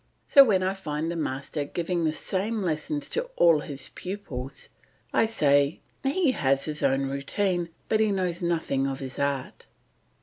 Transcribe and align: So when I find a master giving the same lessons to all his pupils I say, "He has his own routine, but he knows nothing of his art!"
So 0.25 0.43
when 0.43 0.63
I 0.63 0.73
find 0.73 1.13
a 1.13 1.15
master 1.15 1.63
giving 1.63 2.05
the 2.05 2.11
same 2.11 2.63
lessons 2.63 3.07
to 3.11 3.25
all 3.35 3.59
his 3.59 3.89
pupils 3.89 4.69
I 5.13 5.27
say, 5.27 5.79
"He 6.01 6.31
has 6.31 6.65
his 6.65 6.81
own 6.81 7.05
routine, 7.07 7.69
but 7.87 7.99
he 7.99 8.09
knows 8.11 8.41
nothing 8.41 8.87
of 8.87 8.97
his 8.97 9.19
art!" 9.19 9.67